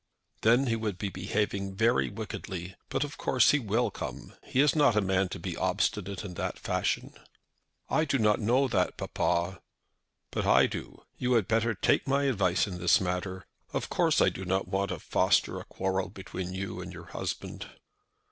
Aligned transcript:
"Then 0.41 0.65
he 0.65 0.75
would 0.75 0.97
be 0.97 1.09
behaving 1.09 1.75
very 1.75 2.09
wickedly. 2.09 2.73
But, 2.89 3.03
of 3.03 3.19
course, 3.19 3.51
he 3.51 3.59
will 3.59 3.91
come. 3.91 4.33
He 4.43 4.59
is 4.59 4.75
not 4.75 4.95
a 4.95 4.99
man 5.01 5.29
to 5.29 5.37
be 5.39 5.55
obstinate 5.55 6.25
in 6.25 6.33
that 6.33 6.57
fashion." 6.57 7.13
"I 7.87 8.05
do 8.05 8.17
not 8.17 8.39
know 8.39 8.67
that, 8.67 8.97
papa." 8.97 9.61
"But 10.31 10.47
I 10.47 10.65
do. 10.65 11.03
You 11.19 11.33
had 11.33 11.47
better 11.47 11.75
take 11.75 12.07
my 12.07 12.23
advice 12.23 12.65
in 12.65 12.79
this 12.79 12.99
matter. 12.99 13.45
Of 13.73 13.89
course 13.89 14.21
I 14.21 14.29
do 14.29 14.43
not 14.43 14.67
want 14.67 14.89
to 14.89 14.97
foster 14.97 15.59
a 15.59 15.65
quarrel 15.65 16.09
between 16.09 16.51
you 16.51 16.81
and 16.81 16.91
your 16.91 17.05
husband." 17.13 17.67